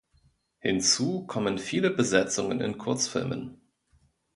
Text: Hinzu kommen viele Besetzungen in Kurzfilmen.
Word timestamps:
Hinzu 0.57 1.27
kommen 1.27 1.59
viele 1.59 1.91
Besetzungen 1.91 2.59
in 2.59 2.79
Kurzfilmen. 2.79 3.61